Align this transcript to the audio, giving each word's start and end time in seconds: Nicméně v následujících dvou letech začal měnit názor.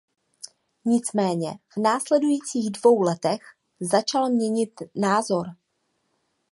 Nicméně 0.85 1.53
v 1.69 1.77
následujících 1.77 2.71
dvou 2.71 3.01
letech 3.01 3.41
začal 3.79 4.29
měnit 4.29 4.71
názor. 4.95 5.47